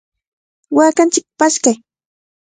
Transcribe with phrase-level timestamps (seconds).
[0.77, 1.75] ¡Waakanchikta paskay!